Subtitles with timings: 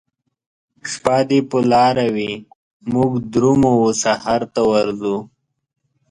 [0.91, 2.33] شپه دي په لاره وي
[2.93, 5.17] موږ درومو وسحرته ورځو